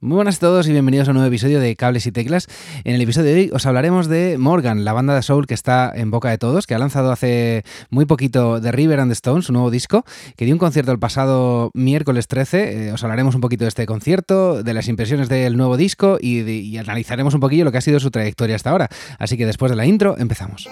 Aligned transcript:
Muy 0.00 0.14
buenas 0.14 0.36
a 0.36 0.40
todos 0.40 0.68
y 0.68 0.70
bienvenidos 0.70 1.08
a 1.08 1.10
un 1.10 1.16
nuevo 1.16 1.26
episodio 1.26 1.58
de 1.58 1.74
Cables 1.74 2.06
y 2.06 2.12
Teclas. 2.12 2.46
En 2.84 2.94
el 2.94 3.00
episodio 3.00 3.34
de 3.34 3.40
hoy 3.40 3.50
os 3.52 3.66
hablaremos 3.66 4.06
de 4.06 4.38
Morgan, 4.38 4.84
la 4.84 4.92
banda 4.92 5.12
de 5.12 5.22
soul 5.22 5.48
que 5.48 5.54
está 5.54 5.90
en 5.92 6.12
boca 6.12 6.30
de 6.30 6.38
todos, 6.38 6.68
que 6.68 6.76
ha 6.76 6.78
lanzado 6.78 7.10
hace 7.10 7.64
muy 7.90 8.06
poquito 8.06 8.60
The 8.60 8.70
River 8.70 9.00
and 9.00 9.10
the 9.10 9.14
Stones, 9.14 9.46
su 9.46 9.52
nuevo 9.52 9.72
disco, 9.72 10.04
que 10.36 10.44
dio 10.44 10.54
un 10.54 10.60
concierto 10.60 10.92
el 10.92 11.00
pasado 11.00 11.72
miércoles 11.74 12.28
13. 12.28 12.90
Eh, 12.90 12.92
os 12.92 13.02
hablaremos 13.02 13.34
un 13.34 13.40
poquito 13.40 13.64
de 13.64 13.70
este 13.70 13.86
concierto, 13.86 14.62
de 14.62 14.72
las 14.72 14.86
impresiones 14.86 15.28
del 15.28 15.56
nuevo 15.56 15.76
disco 15.76 16.18
y, 16.20 16.48
y 16.48 16.78
analizaremos 16.78 17.34
un 17.34 17.40
poquillo 17.40 17.64
lo 17.64 17.72
que 17.72 17.78
ha 17.78 17.80
sido 17.80 17.98
su 17.98 18.12
trayectoria 18.12 18.54
hasta 18.54 18.70
ahora. 18.70 18.88
Así 19.18 19.36
que 19.36 19.46
después 19.46 19.68
de 19.68 19.74
la 19.74 19.84
intro, 19.84 20.16
empezamos. 20.16 20.68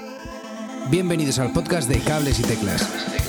Bienvenidos 0.89 1.41
al 1.41 1.53
podcast 1.53 1.89
de 1.89 1.99
Cables 1.99 2.39
y 2.39 2.45
Teclas. 2.45 3.26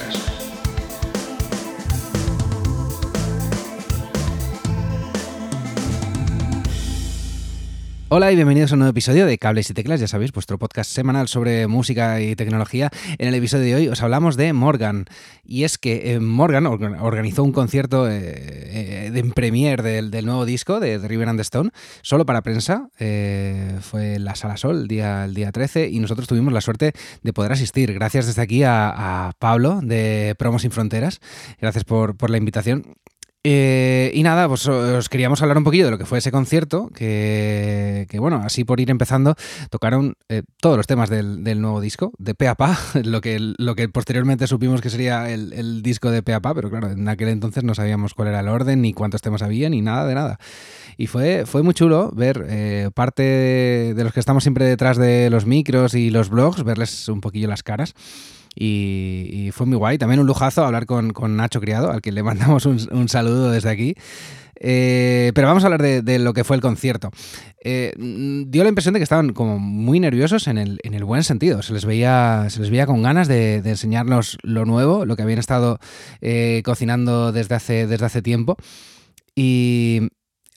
Hola 8.09 8.31
y 8.31 8.35
bienvenidos 8.35 8.71
a 8.71 8.75
un 8.75 8.79
nuevo 8.79 8.91
episodio 8.91 9.25
de 9.25 9.37
Cables 9.37 9.69
y 9.69 9.73
Teclas, 9.73 9.99
ya 9.99 10.07
sabéis, 10.07 10.31
vuestro 10.31 10.57
podcast 10.57 10.89
semanal 10.89 11.27
sobre 11.27 11.67
música 11.67 12.21
y 12.21 12.37
tecnología. 12.37 12.89
En 13.17 13.27
el 13.27 13.35
episodio 13.35 13.65
de 13.65 13.75
hoy 13.75 13.87
os 13.89 14.01
hablamos 14.01 14.37
de 14.37 14.53
Morgan. 14.53 15.07
Y 15.43 15.65
es 15.65 15.77
que 15.77 16.13
eh, 16.13 16.19
Morgan 16.21 16.67
organizó 16.67 17.43
un 17.43 17.51
concierto 17.51 18.09
eh, 18.09 18.21
eh, 18.21 19.11
de 19.11 19.23
premier 19.25 19.83
del, 19.83 20.25
nuevo 20.25 20.45
disco 20.45 20.79
de 20.79 20.99
River 20.99 21.27
and 21.27 21.37
the 21.37 21.41
Stone, 21.41 21.71
solo 22.01 22.25
para 22.25 22.43
prensa. 22.43 22.87
fue 22.97 24.15
en 24.15 24.23
la 24.23 24.35
Sala 24.35 24.55
Sol 24.55 24.83
el 24.83 24.87
día, 24.87 25.25
el 25.25 25.33
día 25.33 25.51
13 25.51 25.89
y 25.89 25.99
nosotros 25.99 26.29
tuvimos 26.29 26.53
la 26.53 26.61
suerte 26.61 26.93
de 27.23 27.33
poder 27.33 27.51
asistir. 27.51 27.93
Gracias 27.93 28.25
desde 28.25 28.41
aquí 28.41 28.63
a, 28.63 29.33
Pablo 29.37 29.81
de 29.83 30.33
Promos 30.39 30.61
Sin 30.61 30.71
Fronteras. 30.71 31.19
Gracias 31.59 31.83
por 31.83 32.29
la 32.29 32.37
invitación. 32.37 32.85
Eh, 33.49 34.11
y 34.13 34.23
nada, 34.23 34.45
pues 34.49 34.67
os 34.67 35.07
queríamos 35.07 35.41
hablar 35.41 35.57
un 35.57 35.63
poquillo 35.63 35.85
de 35.85 35.91
lo 35.91 35.97
que 35.97 36.05
fue 36.05 36.17
ese 36.17 36.33
concierto, 36.33 36.89
que, 36.93 38.05
bueno, 38.19 38.41
así 38.43 38.65
por 38.65 38.81
ir 38.81 38.91
empezando, 38.91 39.35
tocaron 39.69 40.15
eh, 40.27 40.43
todos 40.59 40.75
los 40.75 40.85
temas 40.85 41.09
del, 41.09 41.61
nuevo 41.61 41.79
disco, 41.79 42.11
de 42.17 42.35
pe 42.35 42.49
a 42.49 42.55
pa, 42.55 42.77
lo 43.05 43.21
que, 43.21 43.39
lo 43.39 43.75
que 43.75 43.87
posteriormente 43.87 44.47
supimos 44.47 44.81
que 44.81 44.89
sería 44.89 45.31
el, 45.31 45.81
disco 45.81 46.11
de 46.11 46.23
pe 46.23 46.33
a 46.33 46.41
pa, 46.41 46.53
pero 46.53 46.69
claro, 46.69 46.91
en 46.91 47.07
aquel 47.07 47.29
entonces 47.29 47.63
no 47.63 47.73
sabíamos 47.73 48.13
cuál 48.13 48.27
era 48.27 48.41
el 48.41 48.49
orden, 48.49 48.81
ni 48.81 48.91
cuántos 48.91 49.21
temas 49.21 49.41
había, 49.41 49.69
ni 49.69 49.81
nada 49.81 50.05
de 50.05 50.15
nada. 50.15 50.39
Y 50.97 51.07
fue, 51.07 51.45
fue 51.45 51.63
muy 51.63 51.73
chulo 51.73 52.11
ver 52.13 52.45
eh, 52.49 52.89
parte 52.93 53.23
de 53.23 54.03
los 54.03 54.11
que 54.11 54.19
estamos 54.19 54.43
siempre 54.43 54.65
detrás 54.65 54.97
de 54.97 55.29
los 55.29 55.45
micros 55.45 55.93
y 55.93 56.09
los 56.09 56.29
blogs, 56.29 56.65
verles 56.65 57.07
un 57.07 57.21
poquillo 57.21 57.47
las 57.47 57.63
caras. 57.63 57.95
Y, 58.59 59.49
fue 59.53 59.65
muy 59.65 59.77
guay. 59.77 59.97
También 59.97 60.19
un 60.19 60.27
lujazo 60.27 60.65
hablar 60.65 60.85
con, 60.85 61.13
Nacho 61.35 61.61
Criado, 61.61 61.91
al 61.91 62.01
que 62.01 62.11
le 62.11 62.23
mandamos 62.23 62.65
un, 62.65 63.09
saludo 63.09 63.51
desde 63.51 63.69
aquí. 63.69 63.95
Eh, 64.59 65.31
pero 65.35 65.47
vamos 65.47 65.63
a 65.63 65.67
hablar 65.67 65.81
de, 65.83 66.19
lo 66.19 66.33
que 66.33 66.43
fue 66.43 66.55
el 66.55 66.61
concierto. 66.61 67.11
Eh, 67.63 67.93
dio 67.97 68.63
la 68.63 68.69
impresión 68.69 68.93
de 68.93 68.99
que 68.99 69.03
estaban 69.03 69.33
como 69.33 69.59
muy 69.59 69.99
nerviosos 69.99 70.47
en 70.47 70.57
el, 70.57 70.79
en 70.83 70.95
el 70.95 71.03
buen 71.03 71.23
sentido. 71.23 71.61
Se 71.61 71.73
les 71.73 71.85
veía, 71.85 72.47
se 72.49 72.59
les 72.59 72.71
veía 72.71 72.87
con 72.87 73.03
ganas 73.03 73.27
de, 73.27 73.57
enseñarnos 73.57 74.37
lo 74.41 74.65
nuevo, 74.65 75.05
lo 75.05 75.15
que 75.15 75.21
habían 75.21 75.39
estado 75.39 75.79
eh, 76.21 76.63
cocinando 76.65 77.31
desde 77.31 77.55
hace, 77.55 77.85
desde 77.85 78.05
hace 78.05 78.21
tiempo. 78.23 78.57
Y, 79.35 80.09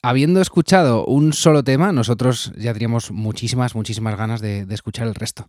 habiendo 0.02 0.40
escuchado 0.40 1.04
un 1.04 1.32
solo 1.34 1.62
tema, 1.62 1.92
nosotros 1.92 2.52
ya 2.56 2.72
teníamos 2.72 3.10
muchísimas, 3.10 3.74
muchísimas 3.74 4.16
ganas 4.16 4.40
de, 4.40 4.66
escuchar 4.70 5.06
el 5.06 5.14
resto. 5.14 5.48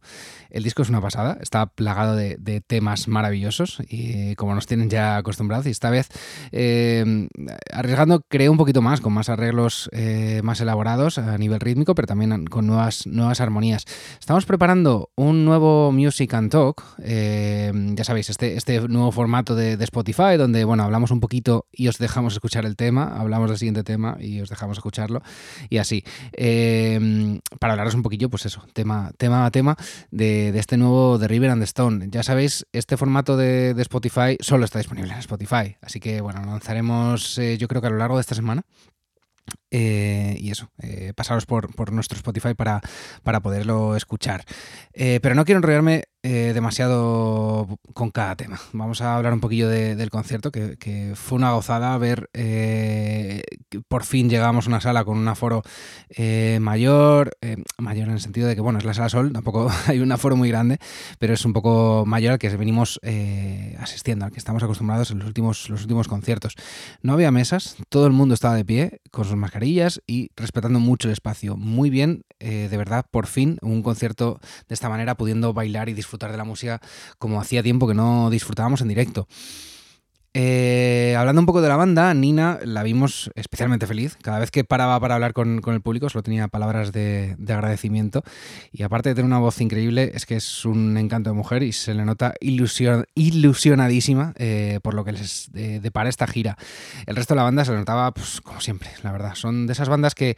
El 0.50 0.64
disco 0.64 0.82
es 0.82 0.90
una 0.90 1.00
pasada, 1.00 1.38
está 1.42 1.68
plagado 1.68 2.16
de, 2.16 2.38
temas 2.68 3.08
maravillosos 3.08 3.82
y 3.88 4.36
como 4.36 4.54
nos 4.54 4.68
tienen 4.68 4.90
ya 4.90 5.18
acostumbrados. 5.18 5.68
Y 5.68 5.70
esta 5.70 5.90
vez, 5.90 6.10
eh, 6.52 7.28
arriesgando, 7.72 8.22
creé 8.28 8.50
un 8.50 8.58
poquito 8.58 8.82
más, 8.82 9.00
con 9.00 9.14
más 9.14 9.30
arreglos 9.30 9.90
eh, 9.94 10.42
más 10.44 10.60
elaborados 10.60 11.18
a 11.18 11.38
nivel 11.38 11.60
rítmico, 11.60 11.96
pero 11.96 12.08
también 12.08 12.46
con 12.46 12.68
nuevas, 12.68 13.08
nuevas 13.08 13.40
armonías. 13.40 13.86
Estamos 14.20 14.46
preparando 14.46 15.12
un 15.16 15.46
nuevo 15.46 15.92
Music 15.92 16.34
and 16.34 16.52
Talk, 16.52 16.84
eh, 17.02 17.72
ya 17.94 18.04
sabéis, 18.04 18.30
este, 18.30 18.58
este 18.58 18.88
nuevo 18.88 19.12
formato 19.12 19.56
de, 19.56 19.78
de 19.78 19.84
Spotify, 19.86 20.36
donde 20.38 20.66
bueno, 20.66 20.84
hablamos 20.84 21.12
un 21.12 21.22
poquito 21.22 21.68
y 21.72 21.88
os 21.88 21.98
dejamos 21.98 22.34
escuchar 22.34 22.66
el 22.66 22.76
tema, 22.76 23.16
hablamos 23.18 23.50
del 23.50 23.58
siguiente 23.58 23.84
tema 23.84 24.18
y 24.20 24.41
os 24.42 24.50
dejamos 24.50 24.78
escucharlo 24.78 25.22
y 25.70 25.78
así. 25.78 26.04
Em, 26.34 27.40
para 27.60 27.74
hablaros 27.74 27.94
un 27.94 28.04
poquillo, 28.04 28.30
pues 28.30 28.46
eso, 28.46 28.66
tema, 28.74 29.12
tema 29.18 29.46
a 29.46 29.52
tema 29.52 29.78
de, 30.12 30.50
este 30.58 30.78
nuevo 30.78 31.18
The 31.20 31.28
River 31.28 31.52
and 31.52 31.62
the 31.62 31.66
Stone. 31.66 32.08
Ya 32.10 32.24
sabéis, 32.24 32.66
este 32.72 32.98
formato 32.98 33.38
de, 33.38 33.76
Spotify 33.82 34.38
solo 34.40 34.66
está 34.66 34.78
disponible 34.80 35.12
en 35.12 35.20
Spotify, 35.20 35.76
así 35.82 36.00
que 36.00 36.22
bueno, 36.22 36.42
lanzaremos 36.46 37.38
eh, 37.40 37.58
yo 37.58 37.68
creo 37.68 37.82
que 37.82 37.88
a 37.88 37.92
lo 37.92 37.98
largo 37.98 38.18
de 38.18 38.22
esta 38.22 38.36
semana 38.36 38.64
eh, 39.70 40.36
y 40.40 40.52
eso, 40.52 40.70
eh, 40.82 41.14
pasaros 41.16 41.46
por, 41.46 41.92
nuestro 41.92 42.18
Spotify 42.18 42.54
para, 42.54 42.82
para 43.24 43.40
poderlo 43.40 43.96
escuchar. 43.96 44.44
Eh, 44.94 45.20
pero 45.22 45.36
no 45.36 45.46
quiero 45.46 45.60
enrollarme 45.60 46.06
demasiado 46.24 47.80
con 47.94 48.12
cada 48.12 48.36
tema. 48.36 48.60
Vamos 48.74 49.02
a 49.02 49.16
hablar 49.16 49.34
un 49.34 49.40
poquillo 49.40 49.68
del 49.70 50.10
concierto, 50.10 50.52
que, 50.52 51.14
fue 51.16 51.38
una 51.38 51.52
gozada 51.54 51.98
ver 51.98 52.30
que 52.34 53.44
por 53.88 54.04
fin 54.04 54.30
llegamos 54.30 54.66
a 54.66 54.70
una 54.70 54.82
sala 54.82 55.04
con 55.04 55.18
un 55.18 55.28
aforo 55.28 55.64
mayor, 56.60 57.32
mayor 57.78 58.08
en 58.08 58.14
el 58.14 58.22
sentido 58.22 58.48
de 58.48 58.56
que, 58.56 58.62
bueno, 58.62 58.80
es 58.80 58.86
la 58.86 58.94
sala 58.94 59.10
Sol, 59.10 59.34
tampoco 59.34 59.72
hay 59.88 60.00
un 60.00 60.12
aforo 60.12 60.36
muy 60.36 60.50
grande, 60.50 60.78
pero 61.20 61.34
es 61.34 61.44
un 61.46 61.54
poco 61.54 62.04
mayor 62.06 62.34
al 62.34 62.40
que 62.40 62.50
venimos 62.50 63.00
asistiendo, 63.80 64.26
al 64.26 64.32
que 64.32 64.40
estamos 64.40 64.64
acostumbrados 64.64 65.12
en 65.12 65.20
los 65.20 65.28
últimos, 65.28 65.70
los 65.70 65.82
últimos 65.82 66.08
conciertos. 66.08 66.56
No 67.02 67.14
había 67.14 67.32
mesas, 67.32 67.78
todo 67.90 68.08
el 68.08 68.14
mundo 68.14 68.34
estaba 68.34 68.56
de 68.56 68.66
pie, 68.66 69.02
con 69.12 69.26
sus 69.26 69.36
mascarillas 69.36 70.02
y 70.08 70.30
respetando 70.36 70.80
mucho 70.80 71.08
el 71.08 71.14
espacio. 71.14 71.58
Muy 71.58 71.90
bien, 71.90 72.24
eh, 72.40 72.68
de 72.70 72.78
verdad, 72.78 73.06
por 73.10 73.28
fin, 73.28 73.58
un 73.62 73.84
concierto 73.84 74.40
de 74.68 74.74
esta 74.74 74.90
manera, 74.90 75.16
pudiendo 75.16 75.54
bailar 75.54 75.90
y 75.90 75.94
disfrutar 75.94 76.11
de 76.18 76.38
la 76.38 76.44
música 76.44 76.82
como 77.18 77.40
hacía 77.40 77.64
tiempo 77.64 77.88
que 77.88 77.94
no 77.94 78.30
disfrutábamos 78.30 78.82
en 78.82 78.88
directo. 78.88 79.28
Eh, 80.34 81.14
hablando 81.18 81.42
un 81.42 81.46
poco 81.46 81.62
de 81.62 81.68
la 81.68 81.76
banda, 81.76 82.14
Nina 82.14 82.60
la 82.64 82.84
vimos 82.84 83.30
especialmente 83.36 83.86
feliz. 83.86 84.18
Cada 84.22 84.40
vez 84.40 84.50
que 84.50 84.64
paraba 84.64 84.98
para 85.00 85.16
hablar 85.16 85.34
con, 85.34 85.62
el 85.66 85.82
público 85.82 86.10
solo 86.10 86.24
tenía 86.24 86.48
palabras 86.48 86.94
de, 86.94 87.36
agradecimiento. 87.50 88.24
Y 88.72 88.84
aparte 88.84 89.10
de 89.10 89.16
tener 89.16 89.26
una 89.26 89.40
voz 89.40 89.60
increíble, 89.60 90.12
es 90.14 90.26
que 90.26 90.38
es 90.38 90.64
un 90.64 90.98
encanto 90.98 91.30
de 91.32 91.36
mujer 91.36 91.64
y 91.64 91.74
se 91.74 91.94
le 91.94 92.06
nota 92.06 92.34
ilusionadísima 92.40 94.34
eh, 94.38 94.80
por 94.82 94.94
lo 94.94 95.04
que 95.04 95.12
les 95.12 95.50
eh, 95.54 95.80
depara 95.82 96.08
esta 96.10 96.28
gira. 96.28 96.58
El 97.08 97.18
resto 97.18 97.34
de 97.34 97.38
la 97.38 97.44
banda 97.44 97.66
se 97.66 97.72
le 97.72 97.80
notaba, 97.80 98.14
pues, 98.14 98.40
como 98.40 98.62
siempre, 98.62 98.90
la 99.04 99.12
verdad. 99.12 99.36
Son 99.36 99.68
de 99.68 99.74
esas 99.74 99.90
bandas 99.90 100.16
que, 100.16 100.38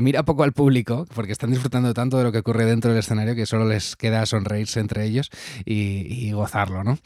mira 0.00 0.22
poco 0.22 0.44
al 0.44 0.52
público 0.52 1.06
porque 1.14 1.32
están 1.32 1.50
disfrutando 1.50 1.94
tanto 1.94 2.18
de 2.18 2.24
lo 2.24 2.32
que 2.32 2.38
ocurre 2.38 2.66
dentro 2.66 2.90
del 2.90 3.00
escenario 3.00 3.34
que 3.34 3.46
solo 3.46 3.66
les 3.66 3.96
queda 3.96 4.24
sonreírse 4.26 4.80
entre 4.80 5.04
ellos 5.04 5.30
y, 5.64 6.26
y 6.26 6.32
gozarlo, 6.32 6.84
¿no? 6.84 6.98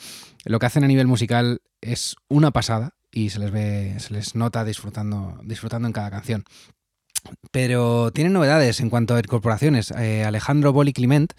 Lo 0.45 0.59
que 0.59 0.67
hacen 0.67 0.85
a 0.85 0.89
nivel 0.89 1.07
musical 1.07 1.63
es 1.81 2.17
una 2.29 2.51
pasada 2.51 2.95
y 3.11 3.31
se 3.31 3.39
les 3.39 3.51
ve, 3.51 3.95
se 3.99 4.13
les 4.13 4.35
nota 4.35 4.65
disfrutando, 4.65 5.39
disfrutando 5.45 5.87
en 5.87 5.93
cada 5.93 6.11
canción. 6.11 6.45
Pero 7.51 8.11
tienen 8.13 8.33
novedades 8.33 8.81
en 8.81 8.91
cuanto 8.91 9.15
a 9.15 9.19
incorporaciones. 9.19 9.93
Eh, 9.93 10.25
Alejandro 10.25 10.73
Boli 10.73 10.93
Clement, 10.93 11.33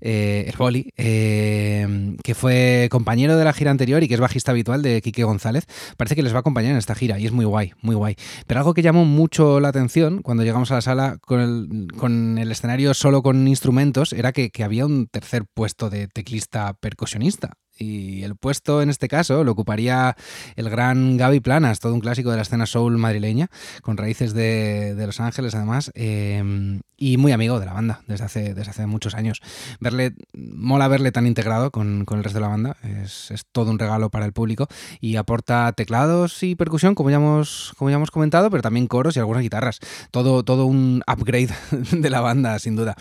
eh, 0.00 0.44
el 0.46 0.56
Boli, 0.56 0.92
eh, 0.96 2.16
que 2.22 2.34
fue 2.34 2.88
compañero 2.90 3.36
de 3.36 3.44
la 3.44 3.52
gira 3.52 3.70
anterior 3.70 4.02
y 4.02 4.08
que 4.08 4.14
es 4.14 4.20
bajista 4.20 4.52
habitual 4.52 4.82
de 4.82 5.00
Quique 5.02 5.24
González, 5.24 5.66
parece 5.96 6.14
que 6.14 6.22
les 6.22 6.32
va 6.32 6.36
a 6.36 6.40
acompañar 6.40 6.72
en 6.72 6.78
esta 6.78 6.94
gira 6.94 7.18
y 7.18 7.26
es 7.26 7.32
muy 7.32 7.44
guay, 7.44 7.72
muy 7.80 7.96
guay. 7.96 8.16
Pero 8.46 8.60
algo 8.60 8.74
que 8.74 8.82
llamó 8.82 9.04
mucho 9.04 9.58
la 9.58 9.68
atención 9.68 10.22
cuando 10.22 10.44
llegamos 10.44 10.70
a 10.70 10.74
la 10.74 10.82
sala 10.82 11.18
con 11.20 11.40
el, 11.40 11.88
con 11.96 12.38
el 12.38 12.52
escenario 12.52 12.94
solo 12.94 13.22
con 13.22 13.48
instrumentos 13.48 14.12
era 14.12 14.32
que, 14.32 14.50
que 14.50 14.62
había 14.62 14.86
un 14.86 15.08
tercer 15.08 15.44
puesto 15.52 15.90
de 15.90 16.06
teclista 16.06 16.74
percusionista 16.74 17.54
y 17.82 18.24
el 18.24 18.36
puesto 18.36 18.82
en 18.82 18.90
este 18.90 19.08
caso 19.08 19.44
lo 19.44 19.52
ocuparía 19.52 20.16
el 20.56 20.70
gran 20.70 21.16
Gaby 21.16 21.40
Planas, 21.40 21.80
todo 21.80 21.94
un 21.94 22.00
clásico 22.00 22.30
de 22.30 22.36
la 22.36 22.42
escena 22.42 22.66
soul 22.66 22.98
madrileña, 22.98 23.48
con 23.82 23.96
raíces 23.96 24.34
de, 24.34 24.94
Los 25.06 25.20
Ángeles 25.20 25.54
además, 25.54 25.90
em, 25.94 26.80
y 26.96 27.16
muy 27.16 27.32
amigo 27.32 27.58
de 27.58 27.66
la 27.66 27.72
banda 27.72 28.00
desde 28.06 28.24
hace, 28.24 28.54
desde 28.54 28.70
hace 28.70 28.86
muchos 28.86 29.14
años. 29.14 29.40
Verle, 29.80 30.14
mola 30.32 30.88
verle 30.88 31.12
tan 31.12 31.26
integrado 31.26 31.70
con, 31.70 32.06
el 32.08 32.24
resto 32.24 32.38
de 32.38 32.42
la 32.42 32.48
banda, 32.48 32.76
es, 33.02 33.32
todo 33.52 33.70
un 33.70 33.78
regalo 33.78 34.10
para 34.10 34.24
el 34.24 34.32
público 34.32 34.68
y 35.00 35.16
aporta 35.16 35.72
teclados 35.72 36.42
y 36.42 36.54
percusión, 36.54 36.94
como 36.94 37.10
ya 37.10 37.16
hemos, 37.16 37.74
como 37.76 37.90
ya 37.90 37.96
hemos 37.96 38.10
comentado, 38.10 38.50
pero 38.50 38.62
también 38.62 38.86
coros 38.86 39.16
y 39.16 39.18
algunas 39.18 39.42
guitarras. 39.42 39.80
Todo, 40.10 40.44
todo 40.44 40.66
un 40.66 41.02
upgrade 41.06 41.50
de 41.92 42.10
la 42.10 42.20
banda, 42.20 42.58
sin 42.58 42.76
duda 42.76 42.96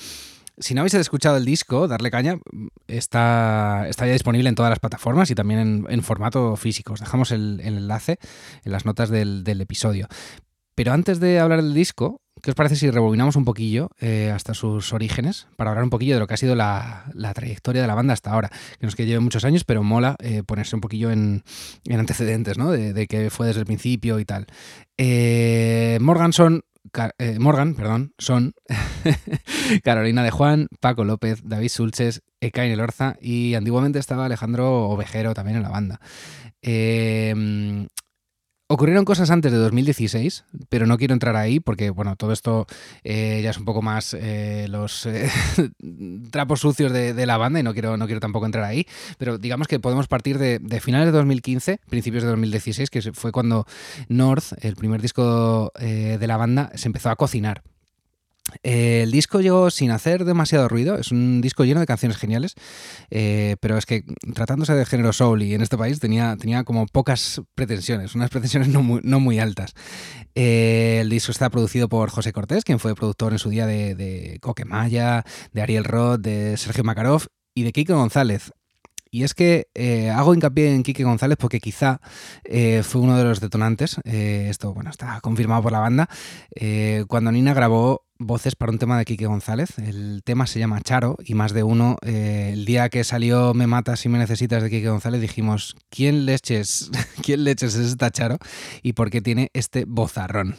si 0.62 0.74
no 0.74 0.82
habéis 0.82 0.94
escuchado 0.94 1.38
el 1.38 1.46
disco, 1.46 1.88
Darle 1.88 2.12
Caña, 2.12 2.40
está, 2.88 3.88
está 3.90 4.06
ya 4.06 4.14
disponible 4.14 4.48
en 4.48 4.56
todas 4.56 4.70
las 4.70 4.80
plataformas 4.80 5.30
y 5.32 5.36
también 5.36 5.86
en, 5.90 6.04
formato 6.04 6.56
físico. 6.56 6.94
Os 6.94 7.00
dejamos 7.00 7.32
el, 7.32 7.60
enlace 7.62 8.20
en 8.64 8.72
las 8.72 8.86
notas 8.86 9.10
del, 9.10 9.44
episodio. 9.62 10.08
Pero 10.76 10.94
antes 10.94 11.20
de 11.20 11.40
hablar 11.40 11.62
del 11.62 11.74
disco, 11.74 12.22
¿qué 12.42 12.52
os 12.52 12.56
parece 12.56 12.76
si 12.76 12.90
rebobinamos 12.90 13.36
un 13.36 13.44
poquillo 13.44 13.90
eh, 14.00 14.32
hasta 14.34 14.54
sus 14.54 14.94
orígenes 14.94 15.48
para 15.58 15.72
hablar 15.72 15.84
un 15.84 15.90
poquillo 15.90 16.14
de 16.14 16.20
lo 16.20 16.28
que 16.28 16.36
ha 16.36 16.38
sido 16.38 16.56
la, 16.56 17.12
trayectoria 17.34 17.82
de 17.82 17.88
la 17.88 17.96
banda 17.96 18.14
hasta 18.14 18.32
ahora? 18.32 18.50
Que 18.50 18.86
no 18.86 18.90
es 18.90 18.96
que 18.96 19.06
lleve 19.06 19.20
muchos 19.20 19.44
años, 19.46 19.64
pero 19.64 19.84
mola 19.84 20.16
eh, 20.20 20.44
ponerse 20.44 20.76
un 20.76 20.82
poquillo 20.82 21.12
en, 21.12 21.44
antecedentes, 21.92 22.58
¿no? 22.58 22.72
De, 22.72 22.94
de, 22.94 23.08
que 23.08 23.30
fue 23.30 23.48
desde 23.48 23.60
el 23.60 23.66
principio 23.66 24.20
y 24.20 24.26
tal. 24.26 24.46
Eh, 24.98 25.98
Morganson 26.02 26.64
Morgan 27.40 27.76
perdón, 27.76 28.14
son 28.18 28.54
Carolina 29.84 30.24
de 30.24 30.32
Juan, 30.32 30.68
Paco 30.80 31.04
López, 31.04 31.42
David 31.44 31.70
Sulches, 31.70 32.22
Ekain 32.40 32.72
Elorza 32.72 33.16
y 33.22 33.54
antiguamente 33.54 34.00
estaba 34.00 34.26
Alejandro 34.26 34.90
Ovejero 34.90 35.34
también 35.34 35.58
en 35.58 35.64
la 35.64 35.70
banda. 35.70 36.02
Eh, 36.62 37.88
Ocurrieron 38.72 39.04
cosas 39.04 39.30
antes 39.32 39.52
de 39.52 39.58
2016, 39.58 40.46
pero 40.70 40.88
no 40.88 40.98
quiero 40.98 41.14
entrar 41.14 41.36
ahí 41.36 41.60
porque, 41.60 41.90
bueno, 41.90 42.16
todo 42.16 42.32
esto 42.32 42.68
eh, 43.04 43.42
ya 43.44 43.50
es 43.50 43.58
un 43.58 43.66
poco 43.66 43.82
más 43.82 44.14
eh, 44.14 44.68
los 44.70 45.06
eh, 45.08 45.30
trapos 46.32 46.62
sucios 46.62 46.94
de, 46.94 47.26
la 47.26 47.36
banda 47.36 47.60
y 47.60 47.64
no 47.64 47.74
quiero, 47.74 47.98
no 47.98 48.06
quiero 48.06 48.22
tampoco 48.22 48.46
entrar 48.46 48.64
ahí. 48.64 48.88
Pero 49.18 49.38
digamos 49.38 49.68
que 49.68 49.82
podemos 49.82 50.08
partir 50.08 50.38
de, 50.38 50.60
de, 50.60 50.80
finales 50.80 51.08
de 51.08 51.12
2015, 51.12 51.82
principios 51.90 52.24
de 52.24 52.30
2016, 52.30 52.90
que 52.90 53.02
fue 53.12 53.34
cuando 53.34 53.68
North, 54.08 54.54
el 54.62 54.78
primer 54.78 55.02
disco 55.02 55.74
de 55.78 56.26
la 56.26 56.38
banda, 56.38 56.72
se 56.76 56.88
empezó 56.88 57.10
a 57.10 57.18
cocinar. 57.18 57.64
El 58.64 59.12
disco 59.12 59.40
llegó 59.40 59.70
sin 59.70 59.92
hacer 59.92 60.26
demasiado 60.26 60.68
ruido, 60.68 60.98
es 60.98 61.12
un 61.12 61.42
disco 61.42 61.64
lleno 61.64 61.80
de 61.80 61.86
canciones 61.86 62.18
geniales, 62.18 62.56
eh, 63.10 63.56
pero 63.62 63.78
es 63.78 63.86
que 63.86 64.04
tratándose 64.34 64.74
de 64.74 64.86
género 64.86 65.14
soul 65.14 65.44
y 65.44 65.54
en 65.54 65.62
este 65.62 65.78
país 65.78 66.00
tenía, 66.00 66.36
tenía 66.38 66.64
como 66.64 66.86
pocas 66.88 67.42
pretensiones, 67.56 68.16
unas 68.16 68.30
pretensiones 68.30 68.70
no 68.70 68.82
muy, 69.20 69.40
altas. 69.40 69.74
Eh, 70.36 71.00
el 71.02 71.10
disco 71.10 71.32
está 71.32 71.50
producido 71.50 71.88
por 71.88 72.10
José 72.10 72.34
Cortés, 72.34 72.64
quien 72.64 72.80
fue 72.80 72.96
productor 72.96 73.32
en 73.32 73.40
su 73.40 73.50
día 73.50 73.66
de, 73.66 74.38
Coquemaya, 74.42 75.24
de 75.54 75.62
Ariel 75.62 75.86
Roth, 75.86 76.22
de 76.22 76.58
Sergio 76.58 76.84
Makarov 76.84 77.28
y 77.56 77.64
de 77.64 77.72
Kike 77.72 77.94
González. 77.94 78.52
Y 79.14 79.24
es 79.24 79.34
que 79.34 79.68
eh, 79.76 80.10
hago 80.10 80.34
hincapié 80.34 80.74
en 80.74 80.84
Quique 80.84 81.04
González 81.04 81.38
porque 81.38 81.60
quizá 81.60 82.00
eh, 82.46 82.82
fue 82.82 83.02
uno 83.02 83.18
de 83.18 83.26
los 83.26 83.42
detonantes, 83.42 83.98
eh, 84.06 84.48
esto 84.50 84.74
bueno, 84.74 84.90
está 84.90 85.20
confirmado 85.20 85.64
por 85.64 85.74
la 85.74 85.80
banda, 85.80 86.10
cuando 87.10 87.32
Nina 87.34 87.54
grabó 87.54 88.06
voces 88.20 88.56
para 88.56 88.72
un 88.72 88.78
tema 88.78 88.98
de 88.98 89.04
Quique 89.04 89.26
González. 89.26 89.78
El 89.80 90.22
tema 90.24 90.48
se 90.48 90.60
llama 90.60 90.80
Charo 90.80 91.18
y 91.26 91.34
más 91.34 91.52
de 91.52 91.64
uno, 91.64 91.98
el 92.04 92.64
día 92.64 92.88
que 92.88 93.04
salió 93.04 93.54
Me 93.54 93.68
matas 93.68 94.06
y 94.06 94.10
me 94.10 94.18
necesitas 94.18 94.64
de 94.64 94.70
Quique 94.70 94.88
González, 94.88 95.20
dijimos, 95.20 95.76
¿quién 95.90 96.26
leches, 96.26 96.90
¿quién 97.22 97.44
leches 97.44 97.76
es 97.76 97.88
esta 97.88 98.12
Charo 98.12 98.38
y 98.82 98.94
por 98.94 99.10
qué 99.10 99.22
tiene 99.22 99.50
este 99.54 99.84
bozarrón? 99.86 100.56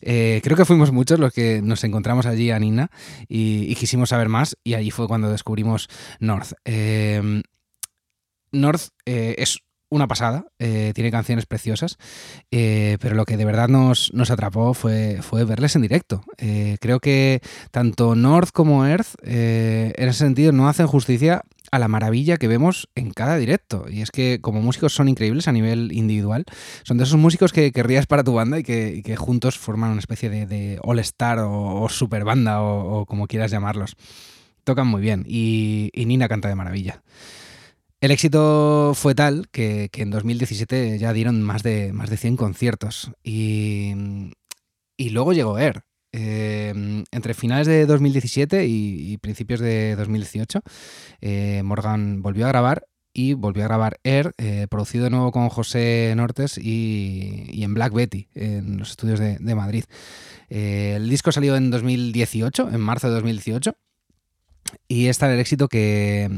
creo 0.00 0.56
que 0.56 0.64
fuimos 0.64 0.92
muchos 0.92 1.20
los 1.20 1.32
que 1.32 1.60
nos 1.62 1.84
encontramos 1.84 2.24
allí 2.24 2.50
a 2.50 2.58
Nina 2.58 2.90
y, 3.28 3.74
quisimos 3.74 4.08
saber 4.08 4.30
más 4.30 4.56
y 4.64 4.74
allí 4.74 4.90
fue 4.90 5.06
cuando 5.06 5.30
descubrimos 5.30 5.88
North. 6.20 6.54
North 8.52 8.88
eh, 9.06 9.34
es 9.38 9.58
una 9.90 10.08
pasada, 10.08 10.46
eh, 10.58 10.92
tiene 10.94 11.10
canciones 11.10 11.44
preciosas, 11.44 11.98
eh, 12.50 12.96
pero 13.00 13.14
lo 13.14 13.26
que 13.26 13.36
de 13.36 13.44
verdad 13.44 13.68
nos, 13.68 14.10
nos 14.14 14.30
atrapó 14.30 14.72
fue, 14.72 15.18
fue, 15.20 15.44
verles 15.44 15.76
en 15.76 15.82
directo. 15.82 16.24
creo 16.80 16.98
que 16.98 17.42
tanto 17.70 18.14
North 18.14 18.52
como 18.52 18.86
Earth, 18.86 19.16
en 19.22 20.08
ese 20.08 20.18
sentido, 20.18 20.52
no 20.52 20.66
hacen 20.66 20.86
justicia 20.86 21.42
a 21.70 21.78
la 21.78 21.88
maravilla 21.88 22.38
que 22.38 22.48
vemos 22.48 22.88
en 22.94 23.10
cada 23.10 23.36
directo. 23.36 23.84
Y 23.90 24.00
es 24.00 24.10
que 24.10 24.40
como 24.40 24.62
músicos 24.62 24.94
son 24.94 25.10
increíbles 25.10 25.46
a 25.46 25.52
nivel 25.52 25.92
individual. 25.92 26.46
Son 26.84 26.96
de 26.96 27.04
esos 27.04 27.18
músicos 27.18 27.52
que 27.52 27.70
querrías 27.70 28.06
para 28.06 28.24
tu 28.24 28.32
banda 28.32 28.58
y 28.58 28.62
que, 28.62 29.16
juntos 29.18 29.58
forman 29.58 29.90
una 29.90 30.00
especie 30.00 30.30
de, 30.30 30.78
all-star 30.82 31.40
o, 31.40 31.86
super 31.90 32.24
banda 32.24 32.62
o, 32.62 33.04
como 33.04 33.26
quieras 33.26 33.50
llamarlos. 33.50 33.96
Tocan 34.64 34.86
muy 34.86 35.02
bien 35.02 35.24
y 35.26 35.90
Nina 35.94 36.28
canta 36.28 36.48
de 36.48 36.54
maravilla. 36.54 37.02
El 38.02 38.10
éxito 38.10 38.94
fue 38.96 39.14
tal 39.14 39.48
que, 39.52 39.88
en 39.94 40.10
2017 40.10 40.98
ya 40.98 41.12
dieron 41.12 41.40
más 41.40 41.62
de, 41.62 41.92
más 41.92 42.10
de 42.10 42.16
100 42.16 42.36
conciertos 42.36 43.12
y, 43.22 43.92
luego 44.98 45.32
llegó 45.32 45.56
Air. 45.56 45.84
Eh, 46.12 47.04
entre 47.12 47.34
finales 47.34 47.68
de 47.68 47.86
2017 47.86 48.66
y, 48.66 49.18
principios 49.18 49.60
de 49.60 49.94
2018, 49.94 50.62
eh, 51.20 51.62
Morgan 51.62 52.22
volvió 52.22 52.46
a 52.46 52.48
grabar 52.48 52.88
y 53.14 53.34
volvió 53.34 53.62
a 53.62 53.68
grabar 53.68 54.00
Air, 54.02 54.32
eh, 54.36 54.66
producido 54.68 55.04
de 55.04 55.10
nuevo 55.10 55.30
con 55.30 55.48
José 55.48 56.12
Nortes 56.16 56.58
y, 56.58 57.62
en 57.62 57.72
Black 57.72 57.92
Betty, 57.92 58.26
en 58.34 58.78
los 58.78 58.90
estudios 58.90 59.20
de, 59.20 59.36
de 59.38 59.54
Madrid. 59.54 59.84
el 60.48 61.08
disco 61.08 61.30
salió 61.30 61.54
en 61.54 61.70
2018, 61.70 62.68
en 62.72 62.80
marzo 62.80 63.06
de 63.06 63.14
2018 63.14 63.76
y 64.88 65.06
está 65.06 65.32
el 65.32 65.40
éxito 65.40 65.68
que, 65.68 66.28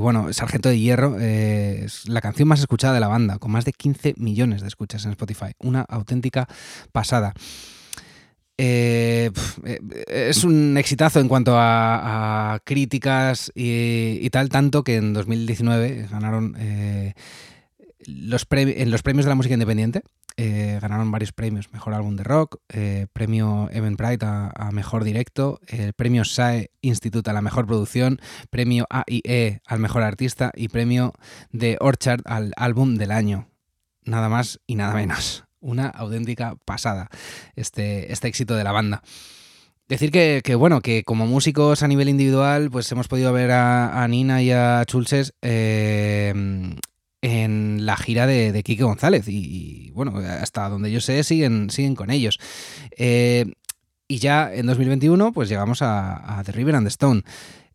bueno, 0.00 0.32
Sargento 0.32 0.68
de 0.68 0.78
Hierro 0.78 1.16
eh, 1.20 1.84
es 1.84 2.08
la 2.08 2.20
canción 2.20 2.48
más 2.48 2.60
escuchada 2.60 2.94
de 2.94 3.00
la 3.00 3.08
banda, 3.08 3.38
con 3.38 3.52
más 3.52 3.64
de 3.64 3.72
15 3.72 4.14
millones 4.16 4.62
de 4.62 4.68
escuchas 4.68 5.04
en 5.04 5.12
Spotify. 5.12 5.52
Una 5.60 5.82
auténtica 5.82 6.48
pasada. 6.92 7.34
Eh, 8.56 9.30
eh, 9.64 9.78
es 10.06 10.44
un 10.44 10.76
exitazo 10.76 11.20
en 11.20 11.28
cuanto 11.28 11.54
a, 11.56 12.60
críticas 12.64 13.52
y, 13.54 14.28
tal, 14.30 14.48
tanto 14.48 14.84
que 14.84 14.96
en 14.96 15.12
2019 15.12 16.08
ganaron 16.10 16.56
los 18.06 18.46
en 18.50 18.90
los 18.90 19.02
premios 19.02 19.24
de 19.24 19.30
la 19.30 19.34
música 19.34 19.54
independiente 19.54 20.02
eh, 20.36 20.78
ganaron 20.82 21.10
varios 21.10 21.32
premios, 21.32 21.72
Mejor 21.72 21.94
Álbum 21.94 22.16
de 22.16 22.24
Rock, 22.24 22.56
eh, 22.68 23.06
Premio 23.12 23.68
Eventbrite 23.72 24.26
a, 24.26 24.50
a, 24.54 24.72
Mejor 24.72 25.04
Directo, 25.04 25.60
Premio 25.96 26.24
SAE 26.24 26.70
Institute 26.80 27.28
a 27.30 27.32
la 27.32 27.42
Mejor 27.42 27.66
Producción, 27.66 28.20
Premio 28.50 28.86
AIE 28.90 29.60
al 29.64 29.78
Mejor 29.78 30.02
Artista 30.02 30.50
y 30.54 30.68
Premio 30.68 31.12
de 31.52 31.76
Orchard 31.80 32.22
al 32.24 32.52
Álbum 32.56 32.96
del 32.96 33.12
Año. 33.12 33.48
Nada 34.04 34.28
más 34.28 34.60
y 34.66 34.74
nada 34.74 34.94
menos. 34.94 35.44
Una 35.60 35.88
auténtica 35.88 36.56
pasada 36.64 37.08
este, 37.56 38.12
este 38.12 38.28
éxito 38.28 38.54
de 38.54 38.64
la 38.64 38.72
banda. 38.72 39.02
Decir 39.86 40.10
que, 40.10 40.54
bueno, 40.54 40.80
que 40.80 41.04
como 41.04 41.26
músicos 41.26 41.82
a 41.82 41.88
nivel 41.88 42.08
individual, 42.08 42.70
pues 42.70 42.90
hemos 42.90 43.06
podido 43.06 43.34
ver 43.34 43.50
a, 43.50 44.06
Nina 44.08 44.42
y 44.42 44.50
a 44.50 44.82
Chulces 44.86 45.34
eh, 45.42 46.32
en 47.24 47.86
la 47.86 47.96
gira 47.96 48.26
de, 48.26 48.52
de 48.52 48.62
Quique 48.62 48.84
González. 48.84 49.24
Y, 49.28 49.90
bueno, 49.92 50.18
hasta 50.18 50.68
donde 50.68 50.92
yo 50.92 51.00
sé, 51.00 51.24
siguen, 51.24 51.70
siguen 51.70 51.94
con 51.94 52.10
ellos. 52.10 52.38
Eh, 52.98 53.46
y 54.06 54.18
ya 54.18 54.52
en 54.52 54.66
2021, 54.66 55.32
pues 55.32 55.48
llegamos 55.48 55.80
a, 55.80 56.42
The 56.44 56.52
River 56.52 56.76
and 56.76 56.86
the 56.86 56.90
Stone. 56.90 57.22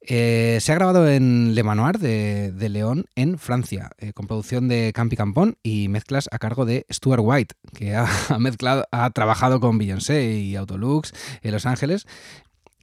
Eh, 0.01 0.60
se 0.62 0.72
ha 0.72 0.75
grabado 0.75 1.10
en 1.10 1.56
Le 1.56 1.63
Manoir 1.63 1.98
de, 1.98 2.69
León, 2.69 3.06
en 3.16 3.40
Francia, 3.40 3.90
eh, 3.98 4.13
con 4.13 4.28
producción 4.28 4.68
de 4.68 4.92
Campi 4.94 5.16
Campón 5.16 5.57
y 5.63 5.88
mezclas 5.88 6.30
a 6.31 6.38
cargo 6.38 6.66
de 6.66 6.86
Stuart 6.92 7.22
White, 7.24 7.56
que 7.74 7.95
ha, 7.95 8.07
mezclado, 8.40 8.86
ha 8.92 9.10
trabajado 9.10 9.60
con 9.60 9.80
Beyoncé 9.80 10.31
y 10.31 10.56
Autolux 10.56 11.12
en 11.42 11.52
Los 11.52 11.66
Ángeles 11.66 12.06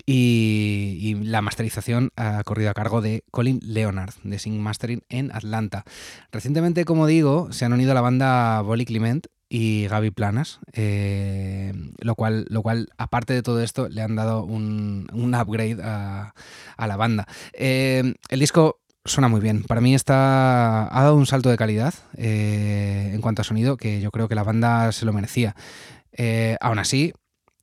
y, 0.05 1.17
la 1.23 1.43
masterización 1.43 2.11
ha 2.17 2.43
corrido 2.45 2.71
a 2.71 2.75
cargo 2.75 3.01
de 3.01 3.25
Colin 3.31 3.61
Leonard, 3.63 4.15
de 4.23 4.39
Sing 4.39 4.61
Mastering 4.61 5.03
en 5.09 5.31
Atlanta. 5.33 5.85
Recientemente, 6.31 6.85
como 6.85 7.07
digo, 7.07 7.53
se 7.53 7.65
han 7.65 7.73
unido 7.73 7.93
a 7.93 7.95
la 7.95 8.01
banda 8.01 8.61
Bolly 8.63 8.85
Clement 8.85 9.27
y 9.49 9.87
Gaby 9.87 10.11
Planas, 10.11 10.61
eh, 10.73 11.73
lo, 12.01 12.15
cual, 12.15 12.47
lo 12.51 12.63
cual, 12.63 12.89
aparte 12.99 13.33
de 13.33 13.43
todo 13.43 13.63
esto, 13.63 13.89
le 13.89 14.03
han 14.03 14.17
dado 14.17 14.45
un, 14.45 15.07
upgrade 15.13 15.83
a, 15.83 16.35
la 16.79 16.97
banda. 16.97 17.27
Eh, 17.53 18.15
el 18.29 18.41
disco 18.41 18.81
suena 19.05 19.29
muy 19.29 19.41
bien. 19.41 19.63
Para 19.63 19.81
mí 19.81 19.95
está, 19.95 20.87
ha 20.87 21.03
dado 21.03 21.17
un 21.17 21.27
salto 21.27 21.49
de 21.49 21.57
calidad 21.57 21.95
eh, 22.17 23.11
en 23.15 23.21
cuanto 23.21 23.43
a 23.43 23.45
sonido 23.45 23.77
que 23.77 24.01
yo 24.01 24.11
creo 24.11 24.29
que 24.29 24.35
la 24.35 24.43
banda 24.43 24.91
se 24.93 25.07
lo 25.07 25.13
merecía. 25.13 25.55
aún 26.61 26.79
así, 26.79 27.13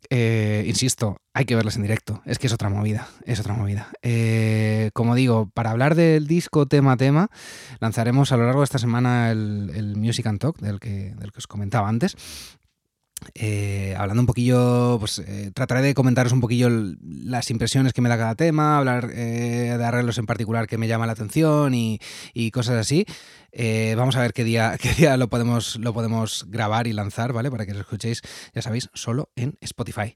eh, 0.10 0.64
insisto, 0.68 1.18
hay 1.34 1.46
que 1.46 1.56
verlas 1.56 1.76
en 1.76 1.84
directo. 1.84 2.22
Es 2.26 2.40
que 2.40 2.48
es 2.48 2.54
otra 2.54 2.70
movida. 2.70 3.08
Es 3.26 3.40
otra 3.40 3.54
movida. 3.54 3.90
Eh, 4.02 4.92
como 4.94 5.16
digo, 5.16 5.50
para 5.54 5.72
hablar 5.72 5.96
del 5.96 6.28
disco 6.28 6.66
tema 6.66 6.94
a 6.94 6.98
tema, 6.98 7.30
lanzaremos 7.80 8.32
a 8.32 8.38
lo 8.38 8.46
largo 8.46 8.62
de 8.62 8.66
esta 8.66 8.80
semana 8.80 9.32
el, 9.32 9.96
Music 9.98 10.26
and 10.28 10.40
Talk, 10.40 10.60
del 10.60 10.80
que, 10.80 11.14
del 11.16 11.32
que 11.32 11.40
os 11.40 11.48
comentaba 11.48 11.90
antes. 11.90 12.16
Eh, 13.36 13.96
hablando 13.98 14.22
un 14.22 14.27
poquillo, 14.27 14.98
pues 15.00 15.20
eh, 15.20 15.51
trataré 15.53 15.82
de 15.82 15.94
comentaros 15.94 16.34
un 16.34 16.42
poquillo 16.42 16.70
las 17.01 17.50
impresiones 17.50 17.94
que 17.94 18.01
me 18.01 18.10
da 18.10 18.18
cada 18.18 18.36
tema, 18.36 18.77
hablar 18.77 19.10
eh, 19.12 19.75
de 19.77 19.84
arreglos 19.84 20.18
en 20.18 20.25
particular 20.25 20.68
que 20.68 20.77
me 20.77 20.88
llama 20.88 21.06
la 21.06 21.13
atención 21.13 21.74
y, 21.74 22.00
cosas 22.51 22.75
así. 22.75 23.06
vamos 23.96 24.15
a 24.15 24.22
ver 24.22 24.34
qué 24.34 24.44
día, 24.44 24.77
qué 24.82 24.94
día 24.94 25.18
lo, 25.18 25.30
podemos, 25.30 25.77
lo 25.77 25.94
podemos 25.94 26.46
grabar 26.50 26.88
y 26.88 26.94
lanzar, 26.94 27.34
¿vale? 27.34 27.50
Para 27.50 27.65
que 27.65 27.74
lo 27.74 27.82
escuchéis, 27.82 28.22
ya 28.53 28.62
sabéis, 28.62 28.89
solo 28.94 29.30
en 29.36 29.58
Spotify. 29.62 30.15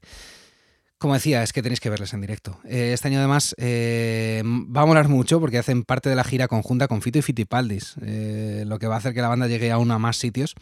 Como 0.98 1.14
decía, 1.14 1.44
es 1.44 1.52
que 1.52 1.62
tenéis 1.62 1.78
que 1.78 1.90
verles 1.90 2.12
en 2.12 2.20
directo. 2.20 2.58
este 2.64 3.06
año 3.06 3.18
además 3.18 3.54
va 3.58 4.82
a 4.82 4.86
molar 4.86 5.08
mucho 5.08 5.38
porque 5.38 5.58
hacen 5.58 5.84
parte 5.84 6.08
de 6.08 6.16
la 6.16 6.24
gira 6.24 6.48
conjunta 6.48 6.88
con 6.88 7.02
Fito 7.02 7.18
y 7.18 7.22
Fitipaldis, 7.22 7.94
lo 7.98 8.78
que 8.80 8.88
va 8.88 8.96
a 8.96 8.98
hacer 8.98 9.14
que 9.14 9.22
la 9.22 9.28
banda 9.28 9.46
llegue 9.46 9.70
aún 9.70 9.92
a 9.92 9.98
más 9.98 10.16
sitios 10.16 10.56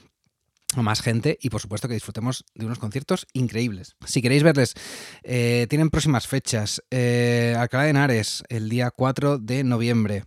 más 0.83 1.01
gente 1.01 1.39
y 1.41 1.51
por 1.51 1.61
supuesto 1.61 1.89
que 1.89 1.95
disfrutemos 1.95 2.45
de 2.55 2.67
unos 2.67 2.79
conciertos 2.79 3.27
increíbles. 3.33 3.97
Si 4.07 4.23
queréis 4.23 4.43
verles, 4.43 4.75
eh, 5.23 5.67
tienen 5.69 5.91
próximas 5.91 6.27
fechas. 6.27 6.83
Eh, 6.91 7.55
Alcalá 7.59 7.85
de 7.85 7.91
Henares, 7.91 8.45
el 8.49 8.69
día 8.69 8.91
4 8.91 9.39
de 9.39 9.65
noviembre. 9.65 10.25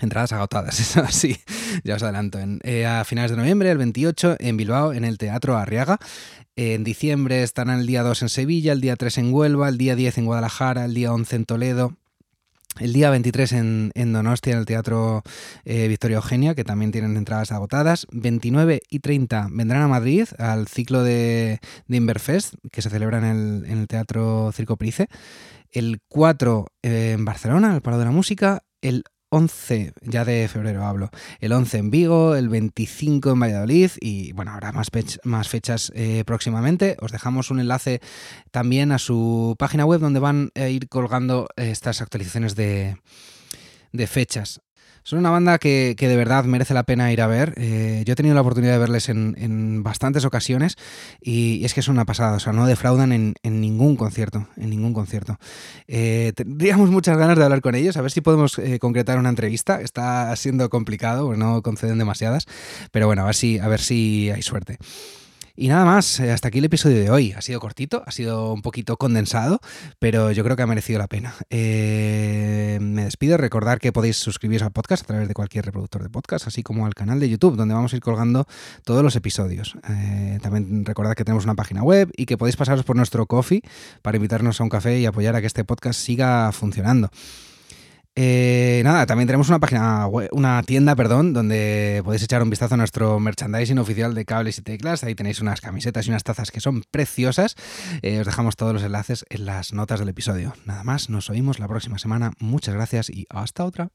Entradas 0.00 0.32
agotadas, 0.32 0.80
eso 0.80 1.04
sí, 1.10 1.36
ya 1.84 1.94
os 1.94 2.02
adelanto. 2.02 2.38
Eh, 2.64 2.84
a 2.84 3.04
finales 3.04 3.30
de 3.30 3.36
noviembre, 3.36 3.70
el 3.70 3.78
28, 3.78 4.36
en 4.40 4.56
Bilbao, 4.56 4.92
en 4.92 5.04
el 5.04 5.18
Teatro 5.18 5.56
Arriaga. 5.56 5.98
En 6.56 6.84
diciembre 6.84 7.42
están 7.42 7.70
el 7.70 7.86
día 7.86 8.02
2 8.02 8.22
en 8.22 8.28
Sevilla, 8.28 8.72
el 8.72 8.80
día 8.80 8.96
3 8.96 9.18
en 9.18 9.32
Huelva, 9.32 9.68
el 9.68 9.78
día 9.78 9.96
10 9.96 10.18
en 10.18 10.26
Guadalajara, 10.26 10.84
el 10.84 10.94
día 10.94 11.12
11 11.12 11.36
en 11.36 11.44
Toledo, 11.44 11.96
el 12.80 12.92
día 12.92 13.10
23 13.10 13.52
en, 13.52 14.12
Donostia, 14.12 14.52
en 14.52 14.58
el 14.58 14.66
Teatro 14.66 15.22
eh, 15.64 15.88
Victoria 15.88 16.16
Eugenia, 16.16 16.54
que 16.54 16.64
también 16.64 16.92
tienen 16.92 17.16
entradas 17.16 17.52
agotadas. 17.52 18.06
29 18.12 18.82
y 18.88 19.00
30 19.00 19.48
vendrán 19.50 19.82
a 19.82 19.88
Madrid 19.88 20.28
al 20.38 20.66
ciclo 20.68 21.02
de, 21.02 21.60
de 21.86 21.96
Inverfest, 21.96 22.54
que 22.72 22.82
se 22.82 22.90
celebra 22.90 23.18
en 23.18 23.24
el, 23.24 23.64
en 23.66 23.78
el 23.78 23.86
Teatro 23.86 24.50
Circo 24.52 24.76
Price. 24.76 25.08
El 25.70 26.00
4 26.08 26.66
en 26.82 27.24
Barcelona, 27.24 27.68
en 27.68 27.74
el 27.74 27.82
Palo 27.82 27.98
de 27.98 28.04
la 28.04 28.10
Música. 28.10 28.62
El 28.80 29.04
11, 29.34 29.94
ya 30.02 30.24
de 30.24 30.46
febrero 30.46 30.86
hablo, 30.86 31.10
el 31.40 31.50
11 31.50 31.78
en 31.78 31.90
Vigo, 31.90 32.36
el 32.36 32.48
25 32.48 33.32
en 33.32 33.40
Valladolid 33.40 33.90
y 34.00 34.30
bueno, 34.30 34.52
habrá 34.52 34.70
más, 34.70 34.92
más 35.24 35.48
fechas 35.48 35.90
eh, 35.96 36.22
próximamente. 36.24 36.96
Os 37.00 37.10
dejamos 37.10 37.50
un 37.50 37.58
enlace 37.58 38.00
también 38.52 38.92
a 38.92 39.00
su 39.00 39.56
página 39.58 39.86
web 39.86 40.00
donde 40.00 40.20
van 40.20 40.52
a 40.54 40.68
ir 40.68 40.88
colgando 40.88 41.48
estas 41.56 42.00
actualizaciones 42.00 42.54
de, 42.54 42.96
de 43.90 44.06
fechas. 44.06 44.60
Son 45.06 45.18
una 45.18 45.28
banda 45.28 45.58
que, 45.58 45.94
de 45.98 46.16
verdad 46.16 46.44
merece 46.44 46.72
la 46.72 46.84
pena 46.84 47.12
ir 47.12 47.20
a 47.20 47.26
ver. 47.26 47.52
Eh, 47.58 48.02
yo 48.06 48.14
he 48.14 48.16
tenido 48.16 48.34
la 48.34 48.40
oportunidad 48.40 48.72
de 48.72 48.78
verles 48.78 49.10
en, 49.10 49.82
bastantes 49.82 50.24
ocasiones 50.24 50.76
y, 51.20 51.62
es 51.62 51.74
que 51.74 51.80
es 51.80 51.88
una 51.88 52.06
pasada. 52.06 52.38
O 52.38 52.40
sea, 52.40 52.54
no 52.54 52.66
defraudan 52.66 53.12
en, 53.12 53.34
ningún 53.42 53.96
concierto. 53.96 54.48
En 54.56 54.70
ningún 54.70 54.94
concierto. 54.94 55.38
Eh, 55.88 56.32
tendríamos 56.34 56.90
muchas 56.90 57.18
ganas 57.18 57.36
de 57.36 57.44
hablar 57.44 57.60
con 57.60 57.74
ellos, 57.74 57.98
a 57.98 58.00
ver 58.00 58.12
si 58.12 58.22
podemos 58.22 58.58
eh, 58.58 58.78
concretar 58.78 59.18
una 59.18 59.28
entrevista. 59.28 59.82
Está 59.82 60.34
siendo 60.36 60.70
complicado, 60.70 61.26
porque 61.26 61.38
no 61.38 61.60
conceden 61.60 61.98
demasiadas. 61.98 62.46
Pero 62.90 63.06
bueno, 63.06 63.22
a 63.22 63.26
ver 63.26 63.34
si, 63.34 63.58
a 63.58 63.68
ver 63.68 63.80
si 63.80 64.30
hay 64.30 64.40
suerte. 64.40 64.78
Y 65.56 65.68
nada 65.68 65.84
más, 65.84 66.18
eh, 66.18 66.32
hasta 66.32 66.48
aquí 66.48 66.58
el 66.58 66.64
episodio 66.64 66.98
de 66.98 67.10
hoy. 67.10 67.32
Ha 67.32 67.40
sido 67.40 67.60
cortito, 67.60 68.02
ha 68.06 68.10
sido 68.10 68.52
un 68.52 68.60
poquito 68.60 68.96
condensado, 68.96 69.60
pero 70.00 70.32
yo 70.32 70.42
creo 70.42 70.56
que 70.56 70.62
ha 70.62 70.66
merecido 70.66 70.98
la 70.98 71.06
pena. 71.06 71.34
Eh, 71.48 72.78
despido, 73.04 73.36
recordar 73.36 73.80
que 73.80 73.92
podéis 73.92 74.16
suscribiros 74.16 74.64
al 74.64 74.72
podcast 74.72 75.04
a 75.04 75.06
través 75.06 75.28
de 75.28 75.34
cualquier 75.34 75.64
reproductor 75.64 76.02
de 76.02 76.08
podcast, 76.08 76.46
así 76.46 76.62
como 76.62 76.86
al 76.86 76.94
canal 76.94 77.20
de 77.20 77.28
YouTube, 77.28 77.56
donde 77.56 77.74
vamos 77.74 77.92
a 77.92 77.96
ir 77.96 78.02
colgando 78.02 78.46
todos 78.84 79.02
los 79.02 79.16
episodios. 79.16 79.76
Eh, 79.88 80.38
también 80.42 80.84
recordad 80.84 81.14
que 81.14 81.24
tenemos 81.24 81.44
una 81.44 81.54
página 81.54 81.82
web 81.82 82.10
y 82.16 82.26
que 82.26 82.36
podéis 82.36 82.56
pasaros 82.56 82.84
por 82.84 82.96
nuestro 82.96 83.26
coffee 83.26 83.62
para 84.02 84.16
invitarnos 84.16 84.60
a 84.60 84.64
un 84.64 84.70
café 84.70 84.98
y 84.98 85.06
apoyar 85.06 85.36
a 85.36 85.40
que 85.40 85.46
este 85.46 85.64
podcast 85.64 86.00
siga 86.00 86.50
funcionando. 86.52 87.10
Eh, 88.16 88.82
nada, 88.84 89.06
también 89.06 89.26
tenemos 89.26 89.48
una 89.48 89.58
página 89.58 90.06
una 90.30 90.62
tienda, 90.62 90.94
perdón, 90.94 91.32
donde 91.32 92.00
podéis 92.04 92.22
echar 92.22 92.42
un 92.42 92.50
vistazo 92.50 92.74
a 92.74 92.76
nuestro 92.76 93.18
merchandising 93.18 93.78
oficial 93.78 94.14
de 94.14 94.24
cables 94.24 94.58
y 94.58 94.62
teclas. 94.62 95.02
Ahí 95.02 95.14
tenéis 95.14 95.40
unas 95.40 95.60
camisetas 95.60 96.06
y 96.06 96.10
unas 96.10 96.22
tazas 96.22 96.50
que 96.50 96.60
son 96.60 96.84
preciosas. 96.90 97.56
Eh, 98.02 98.20
os 98.20 98.26
dejamos 98.26 98.56
todos 98.56 98.72
los 98.72 98.82
enlaces 98.82 99.24
en 99.30 99.46
las 99.46 99.72
notas 99.72 99.98
del 99.98 100.08
episodio. 100.08 100.54
Nada 100.64 100.84
más, 100.84 101.10
nos 101.10 101.28
oímos 101.28 101.58
la 101.58 101.66
próxima 101.66 101.98
semana. 101.98 102.32
Muchas 102.38 102.74
gracias 102.74 103.10
y 103.10 103.26
hasta 103.30 103.64
otra. 103.64 103.90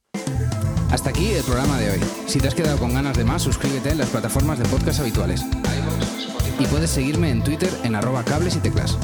Hasta 0.91 1.11
aquí 1.11 1.27
el 1.27 1.43
programa 1.43 1.77
de 1.77 1.91
hoy. 1.91 1.99
Si 2.27 2.39
te 2.39 2.47
has 2.47 2.55
quedado 2.55 2.77
con 2.77 2.93
ganas 2.93 3.17
de 3.17 3.23
más, 3.23 3.43
suscríbete 3.43 3.91
en 3.91 3.99
las 3.99 4.09
plataformas 4.09 4.59
de 4.59 4.65
podcast 4.65 4.99
habituales. 4.99 5.45
Y 6.59 6.65
puedes 6.65 6.89
seguirme 6.89 7.29
en 7.29 7.43
Twitter 7.43 7.69
en 7.83 7.95
arroba 7.95 8.23
cables 8.25 8.55
y 8.55 8.59
teclas. 8.59 8.97